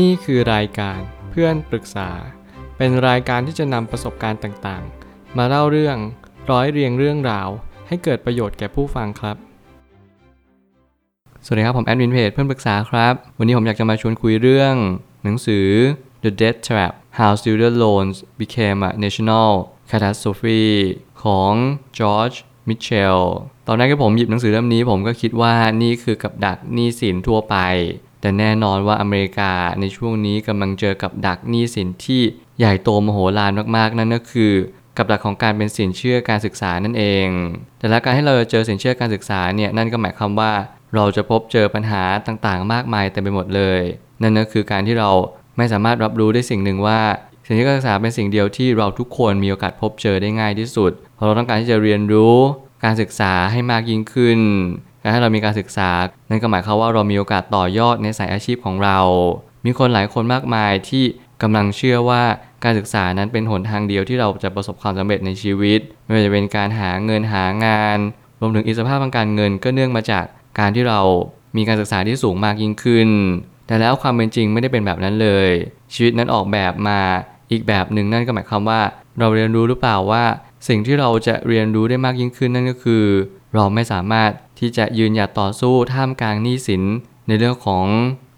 [0.00, 0.98] นี่คือรายการ
[1.30, 2.10] เพื่อนปรึกษา
[2.76, 5.96] เป็นรายการที่จะนำประสบการณ์ต่างๆ มาเล่าเรื่อง
[6.50, 7.48] ร้อยเรียงเรื่องราว
[7.88, 9.36] ให้เกิดประโยชน์แก่ผู้ฟังครับ
[11.44, 14.74] สวัสดีครับ ผมแอดมินเพจเพื่อนปรึกษาครับ วันนี้ผมอยากจะมาชวนคุยเรื่อง
[15.24, 15.66] หนังสือ
[16.24, 19.50] The Debt Trap How Student Loans Became a National
[19.90, 20.64] Catastrophe
[21.22, 21.52] ของ
[21.98, 22.36] George
[22.68, 23.20] Mitchell
[23.66, 27.56] ตอนแรกที่ผมหยิบหนังสือเล่มนี้ผมก็คิดว่านี่คือกับดักหนี้สินทั่วไป
[28.22, 32.22] แต่แน่นอนว่าอเมริกาในช่วงนี้กำลังเจอกับดักหนี้สินที่
[32.58, 34.52] ใหญ่โตมโหฬารมากๆ นั่นก็คือ
[34.96, 37.26] กับดักของการเป็นสินเชื่อการศึกษานั่นเอง
[37.78, 40.52] แต่ละการให้เราเจอสินเชื่อการศึกษาเนี่ยนั่นก็หมายความว่า
[40.94, 43.80] เราจะพบเจอปัญหาต่างๆ มากมายเต็มไปหมดเลย
[44.22, 45.10] นั่นก็คือการที่เรา
[45.56, 47.00] ไม่สามารถรับรู้ได้สิ่งหนึ่งว่า
[47.46, 52.36] สินเชื่อการศึกษาเป็นสิ่งเดียวที่เราทุกคนมีโอกาสพบเจอได้ง่ายที่สุด เพราะเราต้องการที่จะเรียนรู้
[52.84, 54.40] การศึกษาให้มากยิ่งขึ้น
[55.02, 55.90] การให้เรามีการศึกษา
[56.30, 58.98] นั่นก็หมายความว่าเรามีโอกาสต่อยอดในสายอาชีพของเรา
[59.64, 61.04] มีคนหลายคนมากมายที่
[61.42, 62.22] กำลังเชื่อว่า
[62.64, 67.98] การศึกษานั้นเป็นหนทางเดียวที่เราจะประสบความสำเร็จในชีวิต ไม่ว่าจะเป็นการหาเงินหางาน
[68.40, 70.24] รวมถึงอิสรภาพทางการเงินก็เนื่องมาจาก
[70.58, 71.00] การที่เรา
[71.56, 73.08] มีการศึกษาที่สูงมากยิ่งขึ้น
[73.66, 75.50] แต่แล้วความเป็นจริงไม่ได้เป็นแบบนั้นเลย
[75.94, 77.00] ชีวิตนั้นออกแบบมา
[77.50, 78.80] อีกแบบหนึ่งนั่นก็หมายความว่า
[79.18, 80.24] เราเรียนรู้หรือเปล่าว่า
[80.68, 83.04] สิ่งที่เราจะเรียนรู้ได้มากยิ่งขึ้นนั่นก็คือ
[83.54, 86.82] เราไม่สามารถที่จะยืนหยัดต่อสู้ท่ามกลางหนี้สิน
[87.28, 87.86] ในเรื่องของ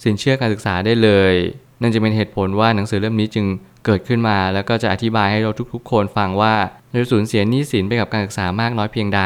[0.04, 1.34] สินเชื่อการศึกษาได้เลย
[1.80, 3.46] นั่นจะเป็นเหตุผลว่าหนังสือเล่มนี้จึง
[3.84, 6.54] เกิดขึ้นมา แล้วก็จะอธิบายให้เราทุกๆ คนฟังว่า
[6.90, 9.22] เราสูญเสียหนี้สินไปกับการศึกษามากน้อยเพียงใด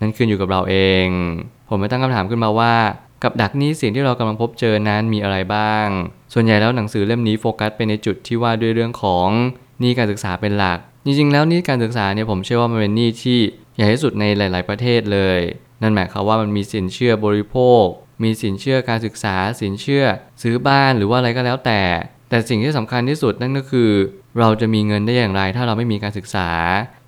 [0.00, 1.06] นั่นขึ้นอยู่กับเราเอง
[1.68, 2.74] ผมไม่ตั้งคำถามขึ้นมาว่า
[3.22, 5.86] กับดักหนี้สินที่เรากำลังพบเจอนั้นมีอะไรบ้าง
[6.32, 9.28] ส่วนใหญ่แล้วหนังสือเล่มนี้โฟกัสไปในจุดที่ว่าด้วยเรื่องของ
[9.80, 13.38] หนี้การศึกษาเป็นหลัก จริงๆ แล้วหนี้การศึกษาเนี่ยผมเชื่อว่ามันเป็นหนี้ที่
[13.76, 15.40] ใหญ่ที่สุดในหลาย ๆประเทศเลย
[15.82, 17.84] นั่นหมายความว่ามันมีสินเชื่อบริโภค
[18.22, 20.04] มีสินเชื่อการศึกษา สินเชื่อ
[20.42, 21.80] ซื้อบ้านหรือว่าอะไรก็แล้วแต่
[22.28, 23.90] แต่สิ่งที่สำคัญที่สุดนั่นก็คือ
[24.38, 26.48] เราจะมีเงินได้อย่างไร ถ้าเราไม่มีการศึกษา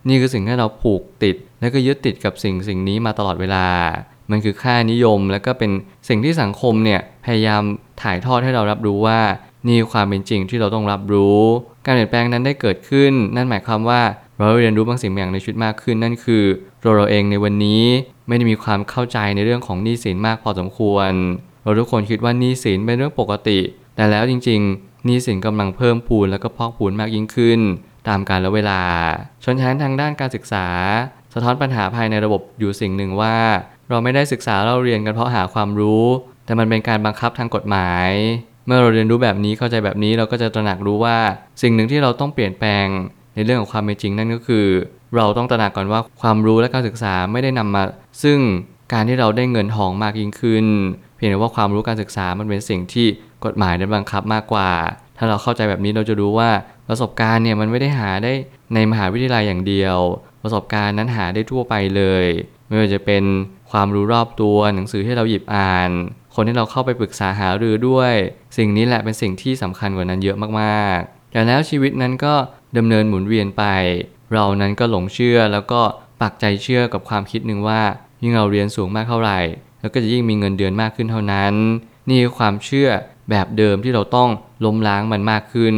[0.08, 3.66] นี่คือสิ่งที่เราผูกติด และก็ยึดติดกับสิ่งสิ่งนี้มาตลอดเวลา
[4.30, 5.70] มันคือค่านิยมและก็เป็น
[6.08, 7.62] สิ่งที่สังคมเนี่ยพยายาม
[8.02, 9.20] ถ่ายทอดให้เรารับรู้ว่า
[9.68, 11.40] นี่ความเป็นจริงที่เราต้องรับรู้
[11.86, 14.00] การเปลี่ยนแปลงนั้นได้เกิดขึ้น นั่นหมายความว่า
[14.36, 16.44] เราเรียนรู้บางสิ่งบางอย่างในชีวิตมากขึ้น นั่นคือ
[16.82, 17.84] ตัวเราเองในวันนี้
[18.28, 21.10] ไม่ได้มีความเข้าใจในเรื่องของหนี้สินมากพอสมควร
[21.62, 23.60] เราทุกคนคิดว่าหนี้สินเป็นเรื่องปกติ
[23.96, 27.60] แต่แล้วจริงๆหนี้สินกำลังเพิ่มพูนแล้วก็พอกพูนมากยิ่งขึ้น
[28.08, 28.82] ตามกาลเวลา
[29.44, 30.66] ชนชั้นทางด้านการศึกษา
[31.34, 33.36] สะท้อนปัญหาภายในระบบอยู่สิ่งหนึ่งว่า
[33.88, 36.04] เราไม่ได้ศึกษาเราเรียนกันเพราะหาความรู้
[36.44, 38.10] แต่มันเป็นการบังคับทางกฎหมาย
[38.66, 41.18] เมื่อเราเรียนรู้แบบนี้เข้าใจแบบนี้เราก็จะตระหนักรู้ว่า
[41.62, 42.86] สิ่งหนึ่งที่เราต้องเปลี่ยนแปลง
[43.34, 44.66] ในเรื่องของความเป็นจริงนั่นก็คือ
[45.16, 47.82] เราต้องตระหนักก่อนว่าความรู้และการศึกษาไม่ได้นำมา
[48.22, 48.38] ซึ่ง
[48.92, 50.66] การที่เราได้เงินทองมากยิ่งขึ้น
[51.16, 53.06] เพียงแต่ว่าความรู้การศึกษามันเป็นสิ่งที่
[53.44, 54.70] กฎหมายได้บังคับมากกว่า
[55.18, 56.50] ถ้าเราเข้าใจแบบนี้เราจะรู้ว่า
[56.88, 58.32] ประสบการณ์เนี่ยมันไม่ได้หาได้
[58.74, 59.96] ในมหาวิทยาลัยอย่างเดียว
[60.42, 62.24] ประสบการณ์นั้นหาได้ทั่วไปเลย
[62.68, 63.24] ไม่ว่าจะเป็น
[63.70, 65.90] ความรู้รอบตัวหนังสือที่เราหยิบอ่าน
[66.34, 68.14] คนที่เราเข้าไปปรึกษาหารือด้วย
[68.56, 72.34] สิ่งนี้แหละเป็นสิ่งที่สำคัญกว่านั้นเยอะมากๆแต่แล้วชีวิตนั้นก็
[72.76, 73.64] ดำเนินหมุนเวียนไป
[74.32, 75.80] เรานั้นก็หลงเชื่อแล้วก็
[76.22, 77.80] ปักใจเชื่อกับความคิดหนึ่งว่า
[78.22, 79.38] ยิ่งเราเรียนสูงมากเท่าไหร่
[79.80, 81.54] แล้วก็จะยิ่งมีเงินเดือนมากขึ้นเท่านั้น
[82.08, 82.88] นี่คือความเชื่อ
[83.30, 84.28] แบบเดิมที่เราต้อง
[84.64, 85.76] ล้มล้างมันมากขึ้น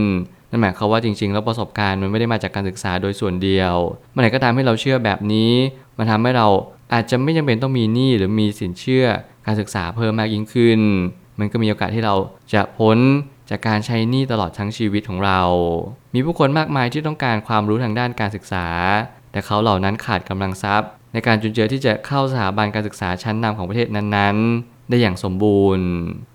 [0.50, 3.75] นั่นหมายความว่าจริงๆ แล้วประสบการณ์มันไม่ได้มาจากการศึกษาโดยส่วนเดียว
[4.15, 5.53] มื่อไหร่ก็ตามให้เราเชื่อแบบนี้
[5.99, 6.47] มันทำให้เรา
[6.93, 9.06] อาจจะไม่จำเป็นต้องมีหนี้หรือมีสินเชื่อ
[9.47, 10.81] การศึกษาเพิ่มมากยิ่งขึ้น
[11.38, 12.15] มันก็มีโอกาสที่เรา
[12.55, 12.99] จะพ้น
[13.50, 15.41] จากการใช้หนี้ตลอดทั้งชีวิตของเรา
[16.15, 18.66] มีผู้คนมากมายที่ต้องการความรู้ทางด้านการศึกษา
[19.33, 25.88] แต่เขาเหล่านั้นขาดกำลังทรัพย์ ในการจุนเจือที่จะเข้าสถาบันการศึกษาชั้นนำของประเทศนั้นๆ ได้อย่างสมบูรณ์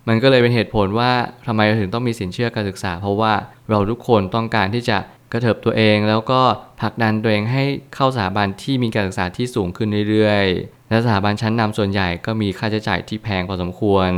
[0.07, 1.11] มันก็เลยเป็นเหตุผลว่า
[1.47, 3.33] ทำไมเราถึงต้องมีสินเชื่อการศึกษา เพราะว่า
[3.69, 4.97] เราทุกคนต้องการที่จะ
[5.31, 6.41] กระเถิบตัวเองแล้วก็
[6.81, 7.63] ผลักดันตัวเองให้
[7.95, 14.09] เข้าสถาบันที่มีการศึกษาที่สูงขึ้นเรื่อยๆ และสถาบันชั้นนำส่วนใหญ่ก็มีค่าใช้จ่ายที่แพงพอสมควร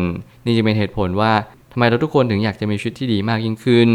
[0.46, 3.90] นี่จะเป็นเหตุผลว่าำไมเราทุกคนถึงอยากจะมีชีวิตที่ดีมากยิ่งขึ้น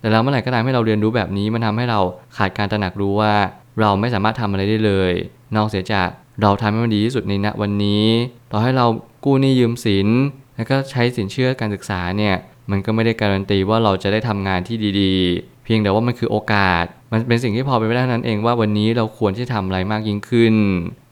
[0.00, 2.00] แต่แล้วเมื่อไหร่ก็ตามให้เราเรียนรู้แบบนี้มันทาให้เรา
[2.36, 3.34] ขาดการตระหนักรู้ว่า
[3.80, 5.12] เราไม่สามารถทำอะไรได้เลย
[5.56, 6.08] นอกเสียจาก
[6.42, 8.04] เราทำให้มันดีที่สุดในณวันนี้
[8.52, 8.86] ต่อให้เรา
[9.24, 10.08] กู้หนี้ยืมสิน
[10.56, 12.34] แล้วก็ใช้สินเชื่อการศึกษาเนี่ย
[12.70, 20.54] มันก็ไม่ได้การันตีว่าเราจะได้ทำงานที่ดีๆ เพียงแต่ว่ามันคือโอกาส มันเป็นสิ่งที่พอเป็นไปได้นั้นเองว่าวันนี้เราควรที่จะทำอะไรมากยิ่งขึ้น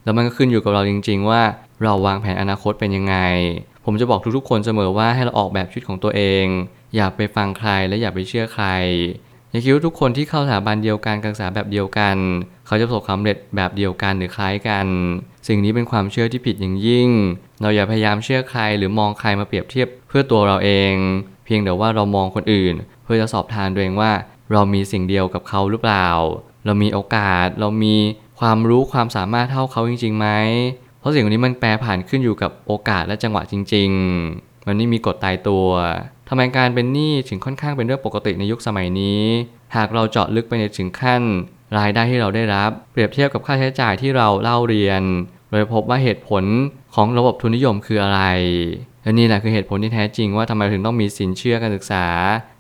[0.05, 1.43] แล้วมันก็ขึ้นอยู่กับเราจริง ๆ ว่า
[1.83, 3.17] เราวางแผนอนาคตเป็นยังไง
[3.85, 6.45] ผมจะบอกทุกๆ คนเสมอว่าให้เราออกแบบชีวิตของตัวเอง
[6.97, 8.67] อย่าไปฟังใครและอย่าไปเชื่อใคร
[9.51, 12.17] อย่าคิดว่าทุกคนที่เข้าสถาบันเดียวกันการศึกษาแบบเดียวกัน
[12.67, 14.87] เขาจะประสบความสำเร็จแบบเดียวกันหรือคล้ายกัน
[15.49, 17.09] สิ่งนี้เป็นความเชื่อที่ผิดอย่างยิ่ง
[17.61, 20.93] เราอย่าพยายามเชื่อใครหรือมองใครมาเปรียบเทียบเพื่อตัวเราเอง
[21.45, 24.13] เพียงแต่ว่าเรามองคนอื่น เพื่อจะสอบทานตัวเองว่า
[24.53, 26.09] เรามีสิ่งเดียวกับเขาหรือเปล่า
[26.67, 27.97] เรามีโอกาส เรามี
[28.41, 30.29] ความรู้ความสามารถเท่าเขาจริงๆไหม
[31.05, 33.91] เพราะสิ่งเหล่านี้มันแปรผันขึ้นอยู่กับโอกาสและจังหวะจริง
[34.29, 35.67] ๆ มันไม่มีกฎตายตัว
[36.29, 39.23] ทำไมการเป็นหนี้ถึงค่อนข้างเป็นเรื่องปกติในยุคสมัยนี้
[39.77, 41.23] หากเราเจาะลึกไปในถึงขั้น
[41.79, 45.03] รายได้ที่เราได้รับ เปรียบเทียบกับค่าใช้จ่ายที่เราเล่าเรียน
[45.51, 46.45] โดยพบว่าเหตุผล
[46.95, 48.23] ของระบบทุนนิยมคืออะไร
[49.03, 52.07] และนี่แหละคือเหตุผลที่แท้จริงว่าทำไมถึงต้องมีสินเชื่อการศึกษา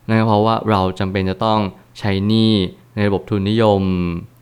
[0.08, 1.60] นั่นก็เพราะว่าเราจำเป็นจะต้อง
[1.98, 2.52] ใช้หนี้
[2.94, 3.82] ในระบบทุนนิยม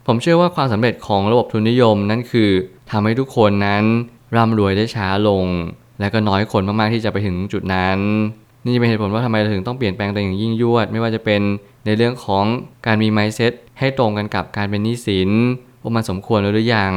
[0.07, 2.49] ผมเชื่อว่าความสำเร็จของระบบทุนนิยมนั่นคือ
[2.91, 3.83] ทำให้ทุกคนนั้น
[4.35, 5.45] ร่ำรวยได้ช้าลง
[5.99, 7.99] และก็น้อยคนมากๆที่จะไปถึงจุดนั้น
[8.63, 11.41] นี่จะเป็นเหตุผลว่าทำไมเราถึงต้องเปลี่ยนแปลงตัวเองอย่างยิ่งยวด ไม่ว่าจะเป็น
[11.85, 12.45] ในเรื่องของ
[12.85, 15.29] การมี mindset ให้ตรงกันกับการเป็นหนี้สิน
[15.81, 16.93] ว่ามันสมควรหรือยัง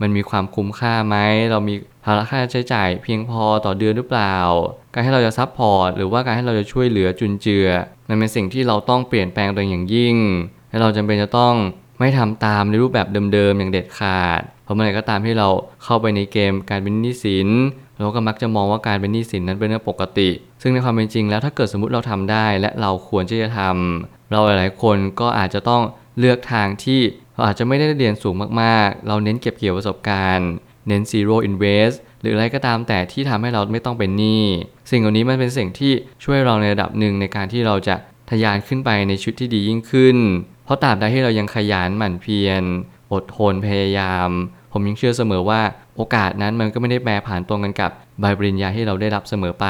[0.00, 1.16] มันมีความคุ้มค่าไหม
[1.50, 1.74] เรามี
[2.04, 4.36] ภาระค่าใช้จ่ายเพียงพอต่อเดือนหรือเปล่า
[4.92, 7.68] การให้เราจะซับพอร์ตหรือว่าการให้เราจะช่วยเหลือจุนเจือ
[8.08, 10.16] มันเป็นสิ่งที่เราต้องเปลี่ยนแปลงตัวเองอย่างยิ่ง
[10.70, 11.54] และเราจำเป็นจะต้อง
[11.98, 15.48] ไม่ทำตามในรูปแบบเดิมๆอย่างเด็ดขาด เพราะเมื่อไหร่ก็ตามที่เรา
[15.84, 17.48] เข้าไปในเกมการเป็นหนี้สิน
[17.98, 20.30] เราก็มักจะมองว่าการเป็นหนี้สินนั้นเป็นเรื่องปกติ
[20.62, 25.82] ซึ่งในความเป็นจริงแล้วถ้าเกิดสมมติเราทำได้ และเราควรที่จะทำเราหลายๆคนก็อาจจะต้อง
[26.18, 27.00] เลือกทางที่
[27.34, 30.50] เราอาจจะไม่ได้เรียนสูงมากๆ เราเน้นเก็บเกี่ยวประสบการณ์
[30.88, 34.44] เน้น zero invest หรืออะไรก็ตามแต่ที่ทำให้เราไม่ต้องเป็นหนี้
[34.90, 35.92] สิ่งเหล่านี้มันเป็นสิ่งที่
[36.24, 37.96] ช่วยเราในระดับหนึ่งในการที่เราจะ
[38.30, 40.16] ทะยานขึ้นไปในชุดที่ดียิ่งขึ้น
[40.64, 42.62] เพราะตราบใดที่เรายังขยันหมั่นเพียร
[43.12, 44.30] อดทนพยายาม
[44.72, 45.60] ผมยังเชื่อเสมอว่า
[45.96, 47.90] โอกาสนั้นมันก็ไม่ได้แปรผ่านตรงกันกับ
[48.20, 49.66] ใบปริญญาที่เราได้รับเสมอไป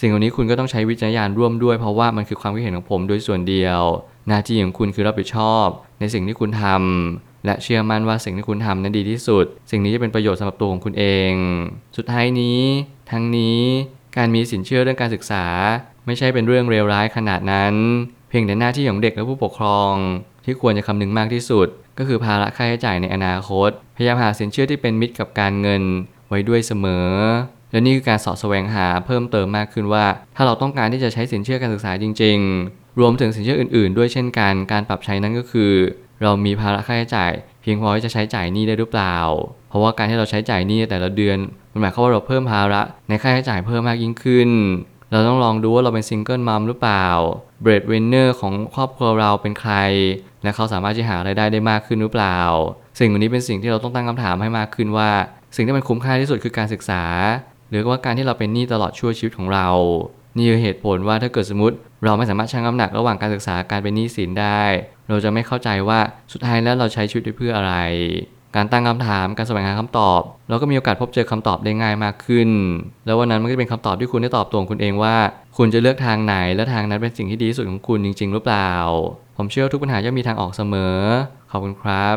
[0.00, 3.80] สิ่งเหล่านี้คุณก็ต้องใช้วิจารณญาณร่วมด้วยเพราะว่ามันคือความคิดเห็นของผมโดยส่วนเดียว
[4.28, 5.66] หน้าที่ของคุณคือรับผิดชอบ
[6.00, 11.32] ในสิ่งที่คุณทำและเชื่อมั่นว่าสิ่งที่คุณทำนั้นดีที่สุด สิ่งนี้จะเป็นประโยชน์สำหรับตัวของคุณเอง
[11.96, 12.60] สุดท้ายนี้
[13.10, 13.60] ทั้งนี้
[14.16, 15.44] การมีสินเชื่อเรื่องการศึกษา
[16.06, 17.74] ไม่ใช่เป็นเรื่องเลวร้ายขนาดนั้น
[18.28, 19.92] เพียงแต่หน้าที่ของเด็กและผู้ปกครอง
[20.44, 25.82] ที่ควรจะคำนึงมากที่สุด ก็คือภาระค่าใช้จ่ายในอนาคต พยายามหาสินเชื่อที่เป็นมิตรกับการเงิน
[26.28, 27.08] ไว้ด้วยเสมอ
[27.72, 30.04] และนี่คือการสอดแสวงหาเพิ่มเติมมากขึ้นว่า
[30.36, 32.38] ถ้าเราต้องการที่จะใช้สินเชื่อการศึกษาจริง
[32.68, 35.72] ๆ รวมถึงสินเชื่ออื่น ๆ ด้วยเช่นกันการปรับใช้นั้นก็คือ
[36.22, 37.32] เรามีภาระค่าใช้จ่าย
[37.62, 39.16] เพียงพอที่จะใช้จ่ายนี้ได้หรือเปล่า
[39.68, 41.38] เพราะว่าการที่เราใช้จ่ายนี้แต่ละเดือน
[41.72, 44.50] มันหมายความว่าเราเพิ่มภาระในค่าใช้จ่ายเพิ่มมากยิ่งขึ้น
[45.10, 47.06] เราต้องลองดูว่าเราเป็น single mom หรือเปล่า
[47.62, 49.74] breadwinner ของครอบครัวเราเป็นใคร
[50.42, 52.38] และเขาสามารถจะหารายได้ได้มากขึ้นหรือเปล่า
[52.98, 55.10] สิ่งเหล่านี้เป็นสิ่งที่เราต้องตั้งคำถามให้มากขึ้นว่า
[55.56, 57.02] สิ่งที่มันคุ้มค่าที่สุดคือการศึกษา
[57.70, 59.68] หรือว่าการที่เราเป็นหนี้ตลอดชั่วชีวิตของเรา
[60.36, 64.62] นี่คือเหตุผลว่าถ้าเกิดสมมติ เราไม่สามารถชั่งน้ำหนักระหว่างการศึกษาการเป็นหนี้สินได้
[65.08, 66.00] เราจะไม่เข้าใจว่า
[66.32, 67.74] สุดท้ายแล้วเราใช้ชีวิตเพื่ออะไร
[68.56, 72.48] การตั้งคำถามการแสวงหาคำตอบ เราก็มีโอกาสพบเจอคำตอบได้ง่ายมากขึ้น
[73.06, 75.16] แล้ววันนั้นมันก็จะเป็นคำตอบที่คุณได้ตอบตัวงคุณเองว่า
[75.56, 78.72] คุณจะเลือกทางไหนและทางนั้นเป็นสิ่งที่ดีที่สุดของคุณจริง ๆ หรือเปล่า
[79.36, 80.96] ผมเชื่อทุกปัญหาย่อมมีทางออกเสมอ
[81.50, 82.16] ขอบคุณครับ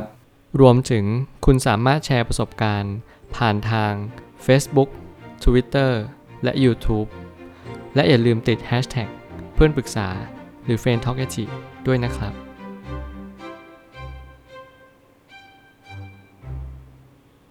[0.62, 1.06] รวมถึง
[1.46, 2.96] คุณสามารถแชร์ประสบการณ์
[3.36, 3.92] ผ่านทาง
[4.46, 4.90] Facebook
[5.44, 5.92] Twitter
[6.44, 7.08] และ YouTube
[7.96, 9.10] และอย่าลืมติด Hashtag
[9.56, 10.08] เพื่อนปรึกษา
[10.66, 11.26] หรือ f r ร e n d t a l k a
[11.88, 12.51] ด้วยนะครับ